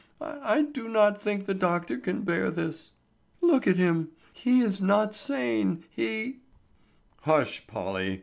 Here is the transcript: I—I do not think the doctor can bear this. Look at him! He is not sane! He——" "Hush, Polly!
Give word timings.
I—I 0.19 0.61
do 0.63 0.89
not 0.89 1.21
think 1.21 1.45
the 1.45 1.53
doctor 1.53 1.95
can 1.95 2.23
bear 2.23 2.49
this. 2.49 2.93
Look 3.39 3.67
at 3.67 3.75
him! 3.75 4.07
He 4.33 4.61
is 4.61 4.81
not 4.81 5.13
sane! 5.13 5.83
He——" 5.91 6.39
"Hush, 7.21 7.67
Polly! 7.67 8.19